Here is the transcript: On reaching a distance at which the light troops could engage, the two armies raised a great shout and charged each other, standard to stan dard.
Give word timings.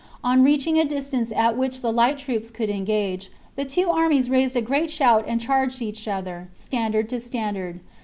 On 0.23 0.41
reaching 0.43 0.79
a 0.79 0.83
distance 0.83 1.31
at 1.31 1.55
which 1.55 1.81
the 1.83 1.93
light 1.93 2.17
troops 2.17 2.49
could 2.49 2.71
engage, 2.71 3.29
the 3.55 3.65
two 3.65 3.91
armies 3.91 4.31
raised 4.31 4.55
a 4.55 4.59
great 4.63 4.89
shout 4.89 5.23
and 5.27 5.39
charged 5.39 5.79
each 5.79 6.07
other, 6.07 6.49
standard 6.53 7.07
to 7.09 7.21
stan 7.21 7.53
dard. 7.53 7.79